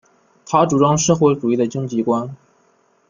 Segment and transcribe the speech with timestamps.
[0.47, 2.35] 他主张社会主义的经济观。